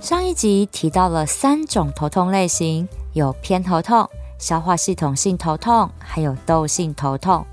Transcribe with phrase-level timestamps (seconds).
[0.00, 7.44] 上一集提到了三种头痛类型，有偏头痛、消化系统性头痛，还有窦性头痛，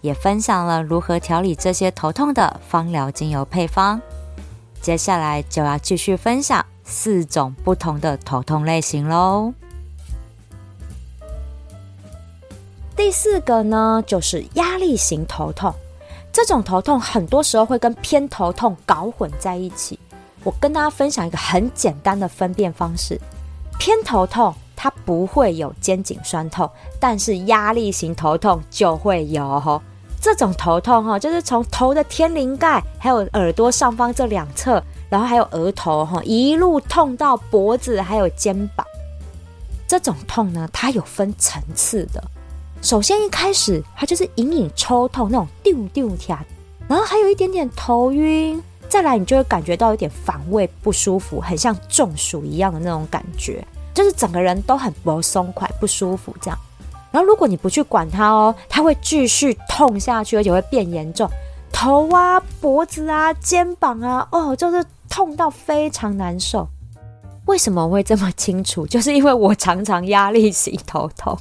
[0.00, 4.00] 也分享了如何调理这些头痛的芳疗精油配方。
[4.80, 9.52] 接下来就要继续分享四种不同的头痛类型喽。
[12.96, 15.74] 第四个呢，就是压力型头痛。
[16.32, 19.98] 这种头痛很多时候会跟偏头痛搞混在一起。
[20.42, 23.20] 我跟大家分享一个很简单的分辨方式：
[23.78, 29.80] 偏头痛它不会有肩颈酸痛，但是压力型头痛就会有。
[30.22, 38.86] 这种头痛哈，就是从头的天灵盖，还有耳朵上方这两侧，然后还有额头哈，一路痛到脖子，还有肩膀。
[39.88, 42.22] 这种痛呢，它有分层次的。
[42.82, 46.38] 首先一开始，它就是隐隐抽痛那种丢丢跳，
[46.86, 48.62] 然后还有一点点头晕。
[48.90, 56.58] 再来，你就会感觉到有点反胃不舒服，很像中暑一样的那种感觉，就是整个人都很不松快、不舒服这样。
[57.12, 61.30] 然后，如果你不去管它哦，它会继续痛下去，而且会变严重，
[61.72, 66.68] 头啊、脖子啊、肩膀啊，哦，就是痛到非常难受。
[67.46, 68.84] 为什么会这么清楚？
[68.90, 71.38] 就是因为我常常压力型头痛。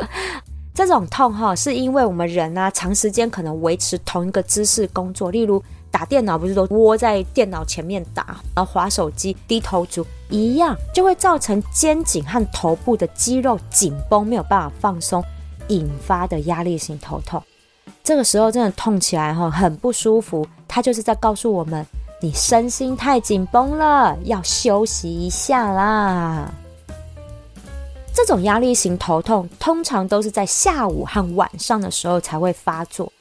[0.74, 5.62] 这种痛哈，是因为我们人啊，长时间可能维持同一个姿势工作，例如。
[5.94, 15.24] 打电脑不是都窝在电脑前面打，然后滑手机低头族一样，就会造成肩颈和头部的肌肉紧绷，没有办法放松，
[15.68, 17.40] 引发的压力型头痛。
[18.02, 20.44] 这个时候真的痛起来哈，很不舒服。
[20.66, 21.86] 它就是在告诉我们，
[22.20, 26.52] 你身心太紧绷了，要休息一下啦。
[28.12, 33.12] 这种压力型头痛通常都是在下午和晚上的时候才会发作。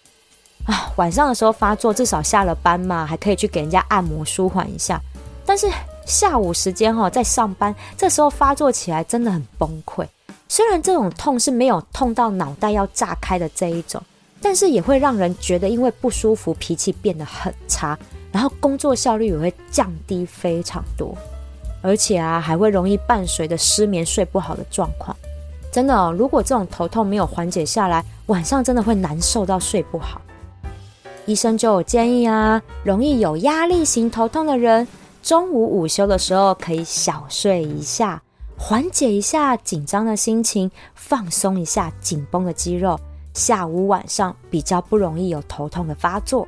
[0.66, 5.02] 啊，晚上的时候发作，至少下了班嘛，还可以去给人家按摩舒缓一下。
[5.46, 5.70] 但是
[6.06, 10.08] 下午时间哈，在上班，这时候发作起来真的很崩溃。
[10.48, 14.02] 虽然这种痛是没有痛到脑袋要炸开的这一种，
[14.42, 17.98] 但是也会让人觉得因为不舒服，脾气变得很差，
[18.32, 21.14] 然后工作效率也会降低非常多，
[21.82, 25.16] 而且啊，还会容易伴随着失眠、睡不好的状况。
[25.72, 30.22] 真的，如果这种头痛没有缓解下来，晚上真的会难受到睡不好。
[31.26, 34.86] 医生就有建议啊，容易有压力型头痛的人，
[35.22, 38.22] 中午午休的时候可以小睡一下，
[38.58, 43.00] 缓解一下紧张的心情，放松一下紧绷的肌肉。
[43.34, 46.46] 下午晚上比较不容易有头痛的发作。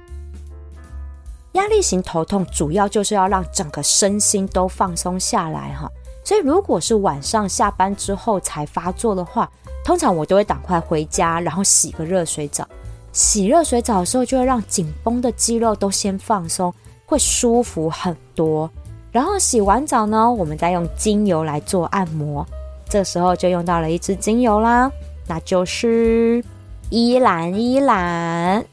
[1.54, 5.90] 压力型头痛主要就是要让整个身心都放松下来哈，
[6.24, 9.50] 所以如果是晚上下班之后才发作的话，
[9.86, 12.68] 通常我都会赶快回家，然后洗个热水澡。
[13.16, 16.72] 洗热水澡的时候，就会让紧绷的肌肉都先放松，
[17.06, 18.70] 会舒服很多。
[19.10, 22.46] 然后洗完澡呢，我们再用精油来做按摩。
[22.90, 24.92] 这时候就用到了一支精油啦，
[25.28, 26.44] 那就是
[26.90, 28.66] 依兰依兰。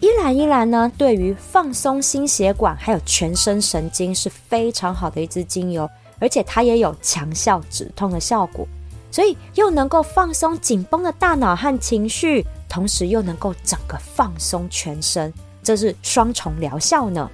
[0.00, 5.86] 依兰依兰呢，对于放松心血管还有全身神经是非常好的一支精油，
[6.18, 8.66] 而且它也有强效止痛的效果，
[9.10, 12.46] 所以又能够放松紧绷的大脑和情绪。
[12.70, 15.30] 同时又能够整个放松全身，
[15.62, 17.28] 这是双重疗效呢。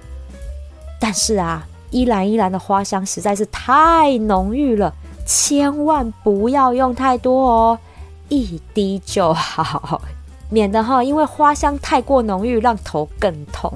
[0.99, 4.91] 但是啊，依兰依兰的花香实在是太浓郁了，
[5.27, 7.79] 千万不要用太多哦，
[8.29, 10.01] 一滴就好，
[10.49, 13.71] 免得哈因为花香太过浓郁让头更痛。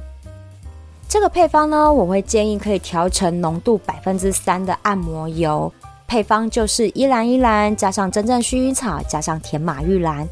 [1.07, 5.71] 这个配方呢，我会建议可以调成浓度百分之三的按摩油，
[6.07, 10.27] 配方就是依兰依兰加上真正薰衣草加上甜马玉兰。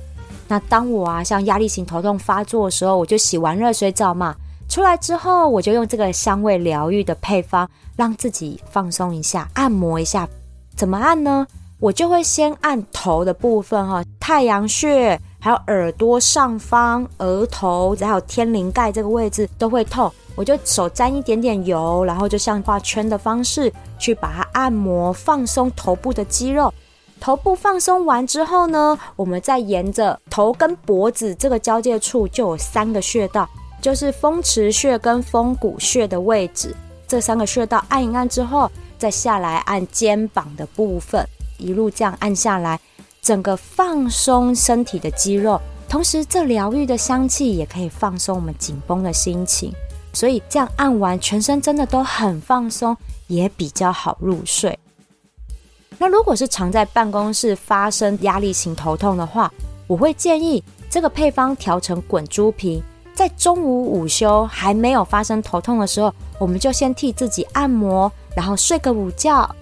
[0.49, 4.35] 那当我啊，像压力型头痛发作的时候，我就洗完热水澡嘛，
[4.67, 10.27] 出来之后我就用这个香味疗愈的配方，让自己放松一下，按摩一下。
[10.75, 11.45] 怎么按呢？
[11.79, 26.73] 我就会先按头的部分哈，太阳穴，还有耳朵上方、额头，还有天灵盖这个位置都会痛，我就手沾一点点油，然后就像画圈的方式去把它按摩，放松头部的肌肉。
[27.19, 33.47] 头部放松完之后呢，我们再沿着头跟脖子这个交界处就有三个穴道，
[33.81, 36.75] 就是风池穴跟风谷穴的位置。
[37.07, 41.25] 这三个穴道按一按之后，再下来按肩膀的部分，
[41.57, 42.79] 一路这样按下来，
[43.21, 49.73] 整个放松身体的肌肉，同时这疗愈的香气也可以放松我们紧绷的心情。
[50.13, 52.95] 所以这样按完，全身真的都很放松，
[53.27, 54.77] 也比较好入睡。
[56.01, 59.51] 那如果是常在办公室发生压力型头痛的话，
[59.85, 62.81] 我会建议这个配方调成滚珠瓶。
[63.13, 69.53] 在中午午休还没有发生头痛的时候，我们就先替自己按摩，然后睡个午觉，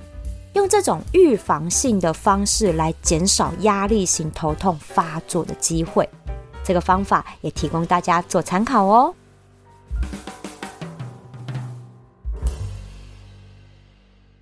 [0.53, 6.07] 用这种预防性的方式来减少压力型头痛发作的机会。
[6.63, 9.11] 这个方法也提供大家做参考哦。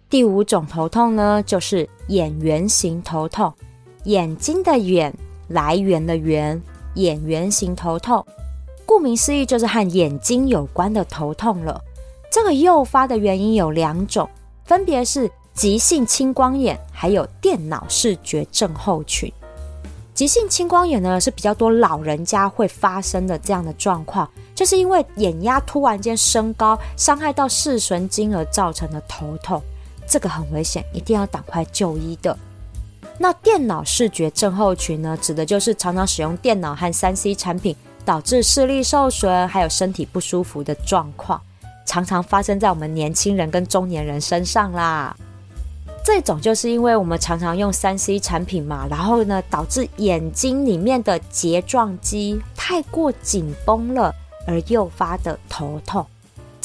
[0.09, 3.51] 第五种头痛呢，就是眼圆型头痛，
[4.03, 5.13] 眼睛的眼，
[5.47, 6.61] 来源的源，
[6.93, 8.25] 眼圆型头痛。
[8.85, 11.81] 顾名思义，就是和眼睛有关的头痛了。
[12.31, 14.29] 这个诱发的原因有两种，
[14.63, 19.31] 分别是急性青光眼，还有电脑视觉症候群。
[20.13, 29.61] 急性青光眼呢，是比较多老人家会发生的这样的状况，就是因为眼压突然间升高，伤害到视神经而造成的头痛，
[30.07, 32.37] 这个很危险，一定要赶快就医的。
[33.17, 37.75] 那电脑视觉症候群呢，指的就是常常使用电脑和三 C 产品。
[38.05, 41.41] 导致视力受损，还有身体不舒服的状况，
[41.87, 45.17] 常常发生在我们年轻人跟中年人身上啦。
[46.03, 54.13] 这种就是因为我们常常用三 C 产品嘛，然后呢，导致眼睛里面的睫状肌太过紧绷了，
[54.45, 56.05] 而诱发的头痛。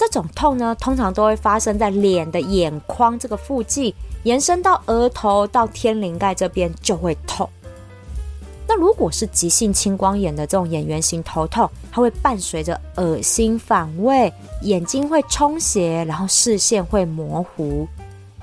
[0.01, 3.93] 这种痛呢，通常都会发生在脸的眼眶这个附近，
[4.23, 7.47] 延伸到额头到天灵盖这边就会痛。
[8.67, 14.33] 那如果是急性青光眼的这种眼源型头痛，它会伴随着恶心、反胃，
[14.63, 17.87] 眼睛会充血，然后视线会模糊。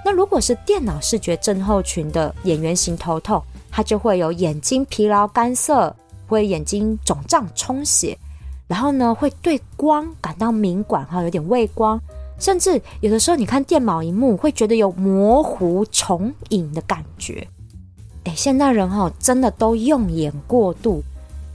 [0.06, 5.96] 那如果是电脑视觉症候群的眼源型头痛，它就会有眼睛疲劳、干涩，
[6.28, 8.16] 会眼睛肿胀、充血，
[8.68, 12.00] 然后呢会对光感到敏感，哈，有点畏光，
[12.38, 17.48] 甚至有的时候你看电脑荧幕会觉得有模糊、重影的感觉。
[18.26, 21.02] 哎，现代人哈真的都用眼过度，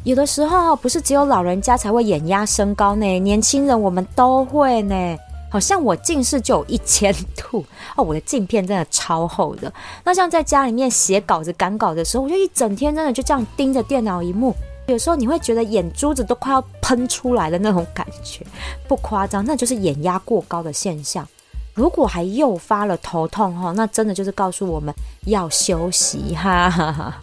[0.04, 5.16] 有的时候不是只有老人家才会眼压升高呢，年轻人我们都会呢。
[5.50, 7.62] 好像我近视就有一千度
[7.94, 9.70] 哦，我的镜片真的超厚的。
[10.02, 14.56] 那像在家里面写稿子、赶稿的时候，我就一整天真的就这样盯着电脑荧幕，
[14.86, 18.44] 有时候你会觉得眼珠子都快要喷出来的那种感觉，
[18.88, 21.26] 不夸张，那就是眼压过高的现象。
[21.74, 24.94] 如果还诱发了头痛哈，那真的就是告诉我们
[25.24, 27.14] 要休息哈，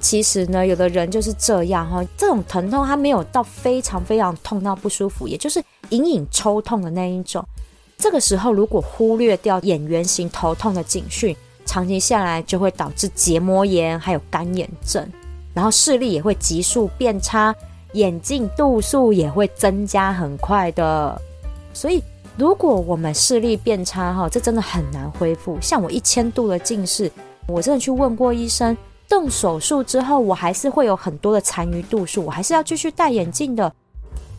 [0.00, 7.42] 其实呢，有的人就是这样哈，这种疼痛它没有到非常非常痛到不舒服，也就是隐隐抽痛的那一种。
[7.96, 11.34] 这个时候如果忽略掉眼源型头痛的警讯，
[11.64, 15.10] 长期下来就会导致结膜炎，还有干眼症，
[15.56, 17.52] 然后视力也会急速变差，
[17.94, 21.20] 眼镜度数也会增加很快的，
[21.72, 22.00] 所以。
[22.38, 25.58] 如果我们视力变差哈，这真的很难恢复。
[25.58, 27.10] 像我一千度的近视，
[27.48, 28.76] 我真的去问过医生，
[29.08, 33.72] 动手术之后我还是会有很多的残余度数，我还是要继续戴眼镜的。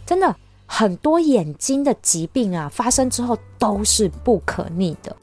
[0.05, 0.35] 真的
[0.67, 5.15] 很多眼睛的疾病啊，发生之后都是不可逆的。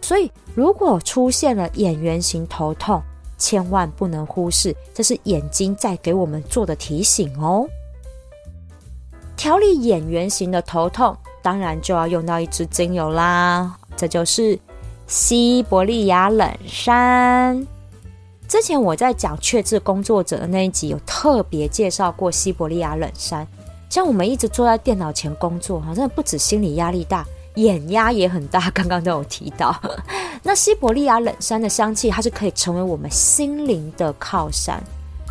[0.00, 3.02] 所以如果出现了眼源型头痛，
[3.42, 7.66] 千万不能忽视，这是眼睛在给我们做的提醒哦。
[9.36, 11.16] 调理眼圆型的头痛。
[11.42, 14.56] 当然就要用到一支精油啦，这就是
[15.08, 17.66] 西伯利亚冷杉。
[18.46, 23.44] 之前我在讲确志工作者的那一集，有特别介绍过西伯利亚冷杉。
[23.90, 28.70] 像我们一直坐在电脑前工作，好像不止心理压力大，眼压也很大。
[28.70, 29.74] 刚刚都有提到，
[30.44, 34.82] 那西伯利亚冷杉的香气，它是可以成为我们心灵的靠山。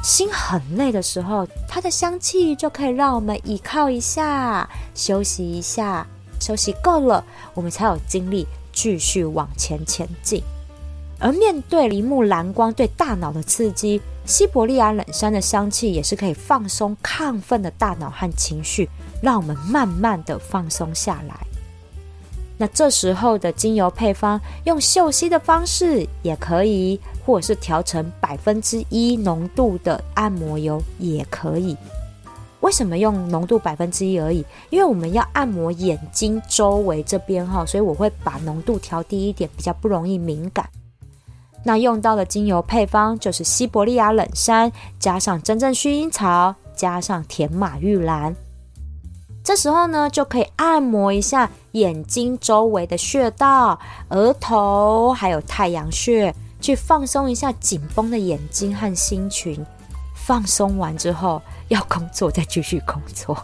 [0.02, 6.08] 心很累的时候，它的香气就可以让我们依靠一下，休息一下，
[6.40, 10.42] 休息够了，我们才有精力继续往前前进。
[11.20, 18.90] 而面对萤幕蓝光对大脑的刺激，西伯利亚冷杉的香气也是可以放松亢奋的大脑和情绪，
[19.22, 21.46] 让我们慢慢的放松下来。
[22.62, 31.76] 那这时候的精油配方，用嗅吸的方式也可以，或者是调成百分之一浓度的按摩油也可以。
[32.60, 34.46] 为什么用浓度百分之一而已？
[34.70, 40.70] 因为我们要按摩眼睛周围这边哈，所以我会把浓度调低一点，比较不容易敏感。
[41.64, 48.36] 那用到的精油配方就是西伯利亚冷杉，加上真正薰衣草，加上甜马玉兰。
[49.44, 53.80] 这时候呢，就可以按摩一下眼睛周围的穴道、
[54.10, 59.66] 额头，还有太阳穴，去放松一下紧绷的眼睛和心群。
[60.14, 63.36] 放松完之后，要工作再继续工作。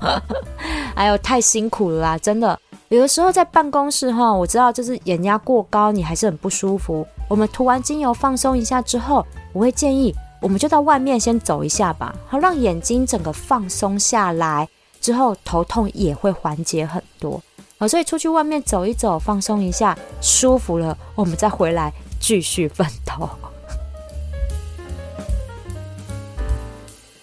[0.94, 2.58] 哎呦，太辛苦了啦，真的。
[2.90, 7.06] 有的时候在办公室哈，我知道就是眼压过高，你还是很不舒服。
[7.28, 14.70] 我们涂完精油放松一下之后，我会建议我们就到外面先走一下吧，好让眼睛整个放松下来。
[15.08, 17.42] 之后头痛也会缓解很多，
[17.88, 23.30] 所以出去外面走一走，放松一下，舒服了，我们再回来继续奋斗。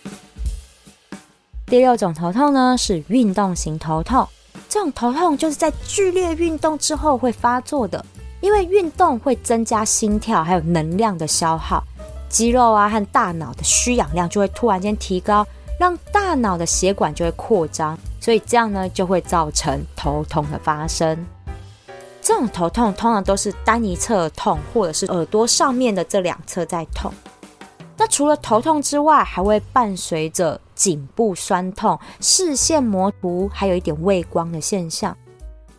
[1.69, 4.27] 第六种头痛呢，是运动型头痛，
[4.67, 8.03] 这种头痛就是在剧烈运动之后会发作的，
[8.41, 11.85] 因为运动会增加心跳还有能量的消耗，
[12.31, 15.47] 肌肉啊和大脑的需氧量就会突然间提高。
[15.85, 21.27] 让大脑的血管就会扩张，所以这样呢就会造成头痛的发生。
[22.23, 27.13] 这种头痛通常都是单一侧痛，或者是耳朵上面的这两侧在痛。
[27.99, 35.15] 那除了头痛之外，还会伴随着颈部酸痛、视线模糊，还有一点畏光的现象。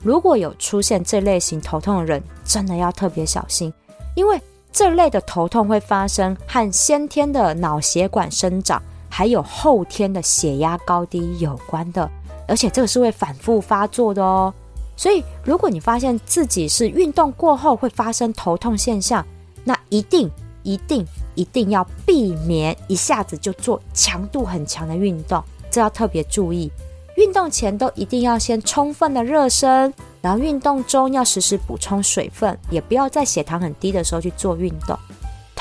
[0.03, 3.73] 如果有出现这类型头痛的人，真的要特别小心，
[4.13, 4.39] 因为
[4.71, 8.79] 这类的头痛会发生和先天的脑血管生长。
[9.17, 12.11] 还有后天的血压高低有关的，
[12.49, 14.53] 而且这个是会反复发作的哦。
[14.97, 19.25] 所以，如果你发现自己是运动过后会发生头痛现象，
[19.63, 20.29] 那一定、
[20.63, 25.41] 一定、一定要避免一下子就做强度很强的运动，
[25.71, 26.69] 这要特别注意。
[27.15, 34.99] 运动前都一定要先充分的热身，然后运动中要时时补充水分，也不要在血糖很低的时候去做运动。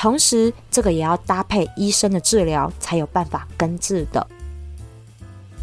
[0.05, 4.27] 同时，这个也要搭配医生的治疗，才有办法根治的。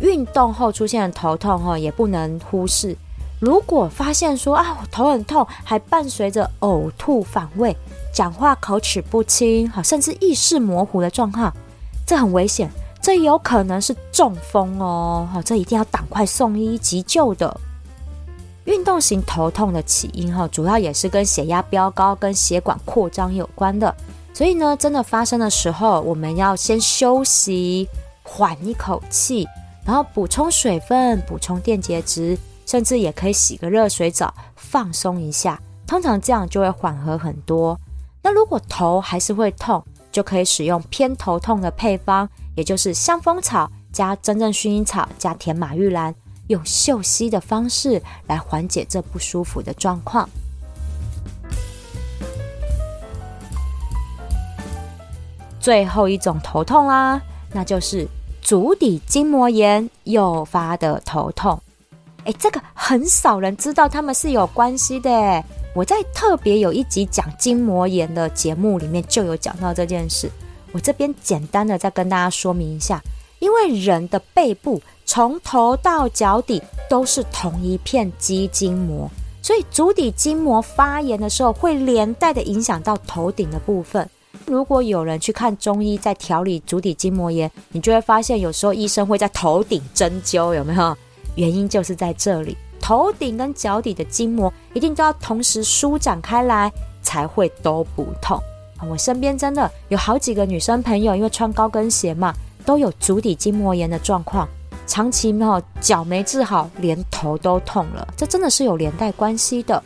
[0.00, 2.96] 运动后出现的头痛哈，也不能忽视。
[3.38, 7.76] 如果发现说啊，我头很痛，还伴随着呕吐、反胃、
[8.12, 11.54] 讲话口齿不清，哈，甚至意识模糊的状况，
[12.04, 12.68] 这很危险，
[13.00, 17.60] 这有可能是中风哦，哈，这一定要赶快送医急救的。
[18.64, 23.94] 运动型头痛的起因哈，主要也是跟血压飙高、跟血管扩张有关的。
[24.42, 27.88] 所以呢，真的发生的时候，我们要先休息，
[28.24, 29.46] 缓一口气，
[29.84, 35.62] 然后补充水分，补充电解质，甚至也可以洗个热水澡，放松一下。
[35.86, 37.78] 通常这样就会缓和很多。
[38.20, 39.80] 那如果头还是会痛，
[40.10, 46.12] 就可以使用偏头痛的配方，也就是香蜂草加真正薰衣草加甜马玉兰，
[46.48, 50.28] 用嗅吸的方式来缓解这不舒服的状况。
[55.62, 58.06] 最后一种头痛啦，那就是
[58.42, 61.58] 足底筋膜炎诱发的头痛。
[62.24, 65.44] 诶，这个很少人知道他们是有关系的。
[65.74, 70.28] 我在特别有一集讲筋膜炎的节目里面就有讲到这件事。
[70.72, 73.00] 我这边简单的再跟大家说明一下，
[73.38, 79.08] 因为人的背部从头到脚底都是同一片肌筋膜，
[79.40, 84.08] 所以足底筋膜发炎的时候，会连带的影响到头顶的部分。
[84.46, 90.96] 如果有人去看中医，在调理足底筋膜炎，你就会发现，有时候医生会在头顶针灸，有没有？
[91.36, 96.70] 原因就是在这里，头顶跟脚底的筋膜一定都要同时舒展开来，
[97.02, 98.38] 才会都不痛。
[98.88, 102.34] 我身边真的有好几个女生朋友，因为穿高跟鞋嘛，
[102.66, 104.48] 都有足底筋膜炎的状况，
[104.86, 109.82] 长期没有脚没治好，连头都痛了，这真的是有连带关系的。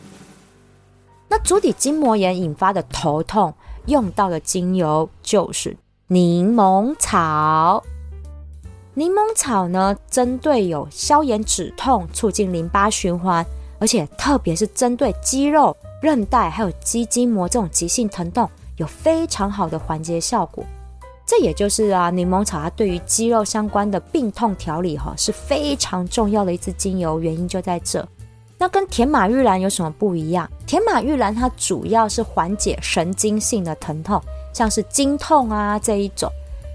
[1.29, 3.53] 那足底筋膜炎引发的头痛，
[3.87, 5.75] 用到的精油就是
[6.07, 7.83] 柠檬草。
[8.93, 13.45] 柠檬草呢，针对有消炎止痛、促进淋巴循环，
[13.79, 20.63] 而且特别是针对肌肉、韧带还有肌筋膜这种急性疼痛，有非常好的缓解效果。
[21.25, 28.07] 这也就是啊，柠檬草它对于肌肉相关的病痛调理哈，是非常重要的一支精油，原因就在这。
[28.59, 30.49] 那跟甜马玉兰有什么不一样？
[30.65, 34.21] 甜马玉兰它主要是缓解神经性的疼痛，
[34.51, 36.31] 像是经痛啊这一种。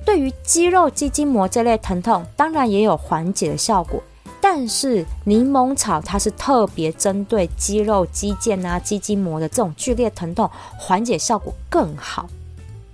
[0.07, 4.03] 对于肌肉、肌筋膜这类疼痛，当然也有缓解的效果。
[4.41, 12.29] 但是柠檬草它是特别针对肌肉、肌腱啊、肌筋膜的这种剧烈疼痛，缓解效果更好。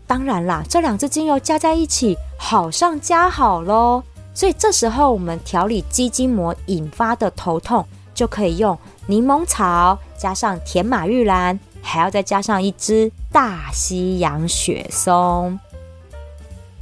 [0.06, 4.02] 当然啦，这两支精油加在一起，好上加好喽。
[4.34, 7.84] 所以这时候我们调理肌筋膜引发的头痛。
[8.18, 15.56] 就可以用柠檬草加上甜马玉兰，还要再加上一支大西洋雪松。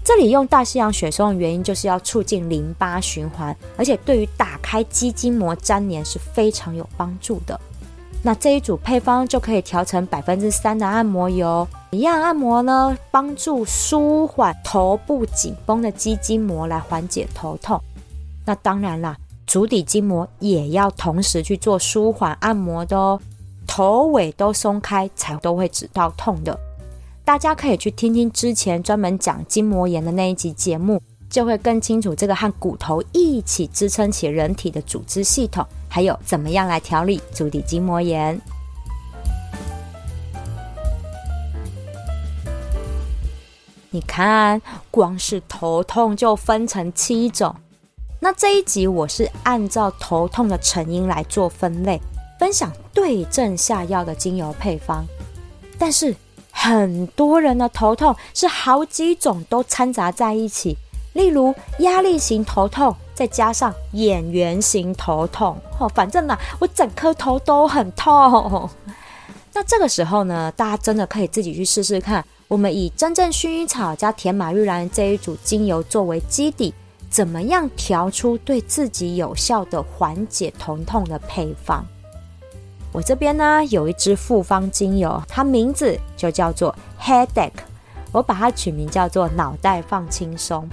[0.02, 7.60] 这里用大西洋雪松的原因，就是要促进淋巴循环，而且对于打开肌筋膜粘连是非常有帮助的。
[8.22, 17.78] 那这一组配方就可以调成百分之三的按摩油，一样按摩呢，帮助舒缓头部紧绷的肌筋膜来缓解头痛。
[18.46, 19.14] 那当然啦，
[19.46, 23.20] 足底筋膜也要同时去做舒缓按摩的哦，
[23.66, 26.58] 头尾都松开才都会止到痛的。
[27.24, 31.00] 大家可以去听听之前专门讲筋膜炎的那一集节目，
[31.30, 35.64] 就会更清楚这个和骨头一起支撑起人体的组织系统。
[35.88, 38.40] 还有怎么样来调理足底筋膜炎？
[43.90, 44.60] 你看，
[44.90, 47.54] 光是头痛就分成七种。
[48.26, 52.00] 那这一集我是按照头痛的成因来做分类，
[52.40, 55.06] 分享对症下药的精油配方。
[55.78, 56.12] 但是
[56.50, 60.76] 很多人的头痛是好几种都掺杂在一起，
[61.12, 62.92] 例如压力型头痛。
[63.14, 68.68] 再加上眼源型头痛，哦，反正呢，我整颗头都很痛。
[69.52, 72.24] 那这个时候呢，大家真的可以自己去试试看。
[72.48, 76.74] 我们以真正薰衣草加甜马郁兰这一组精油作为基底，
[77.16, 81.82] 怎么样调出对自己有效的缓解疼痛的配方？
[82.92, 87.52] 我这边呢有一支复方精油，它名字就叫做 Headache，
[88.12, 90.68] 我把它取名叫做脑袋放轻松。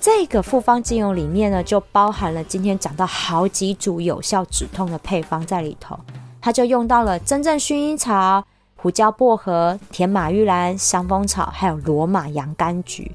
[0.00, 5.96] 这个复方精油里面呢，就包含了今天讲到好几组有效止痛的配方在里头。
[6.40, 8.44] 它就用到了真正薰衣草、
[8.74, 13.12] 胡椒薄荷、甜马玉兰、香蜂草，还有罗马洋甘菊。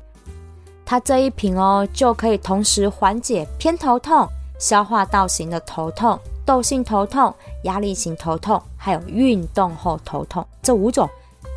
[0.90, 4.28] 它这一瓶哦，就可以同时缓解偏头痛、
[4.58, 7.32] 消化道型的头痛、窦性头痛、
[7.66, 11.08] 压力型头痛，还有运动后头痛这五种，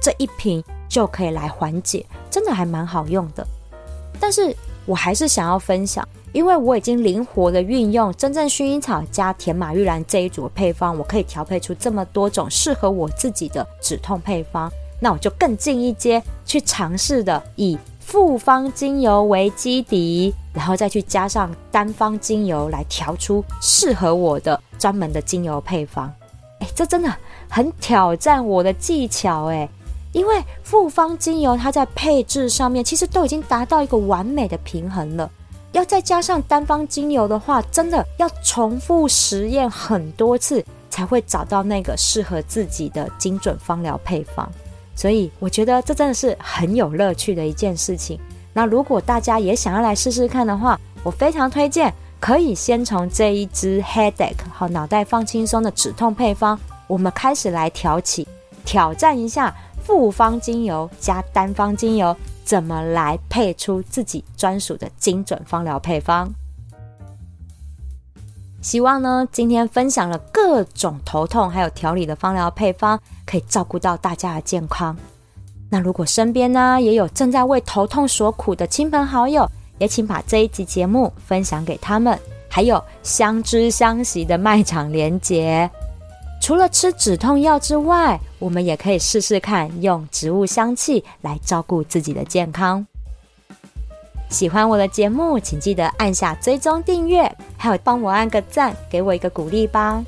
[0.03, 3.43] 这一瓶就可以来缓解，真的还蛮好用的。
[4.21, 4.55] 但是。
[4.85, 14.68] 我还是想要分享，因为我已经灵活的运用真正薰衣草加甜马玉兰这一组配方，我可以调配出这么多种适合我自己的止痛配方。
[14.99, 17.79] 那我就更进一阶去尝试的，以
[18.12, 26.12] 复方精油为基底，然后再去加上单方精油来调出适合我的专门的精油配方。
[26.61, 27.11] 哎，这真的
[27.48, 29.66] 很挑战我的技巧哎。
[30.12, 35.31] 因为复方精油它在配置上面其实都已经达到一个完美的平衡了，
[35.72, 44.46] 要再加上单方精油的话，真的要重复实验很多次才会找到那个适合自己的精准芳疗配方。
[44.94, 48.18] 所以我觉得这真的是很有乐趣的一件事情。
[48.52, 58.26] 那如果大家也想要来试试看的话，我非常推荐可以先从这一支 Headache 和脑袋放轻松的止痛配方，我们开始来挑起，
[58.64, 59.55] 挑战一下。
[59.85, 66.33] 复方精油加单方精油，怎么来配出自己专属的精准芳疗配方？
[68.62, 74.96] 希望呢，今天分享了各种头痛还有调理的芳疗配方，可以照顾到大家的健康。
[75.68, 82.16] 那如果身边呢也有正在为头痛所苦的亲朋好友，也请把这一集节目分享给他们，
[82.48, 85.68] 还有相知相惜的卖场连结。
[86.40, 92.87] 除了吃止痛药之外，我们也可以试试看用植物香气来照顾自己的健康。
[94.33, 100.03] 喜欢我的节目，请记得按下追踪订阅，还有帮我按个赞，给我一个鼓励吧。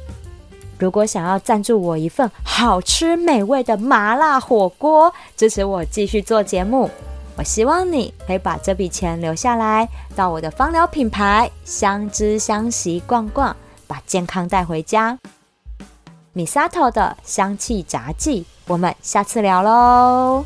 [0.78, 6.90] 如果想要赞助我一份好吃美味的麻辣火锅，支持我继续做节目，
[7.36, 13.54] 我希望你可以把这笔钱留下来，到我的芳疗品牌相知相惜逛逛，
[13.86, 15.18] 把健康带回家。
[16.34, 20.44] Misato 的香气杂记，我们下次聊喽。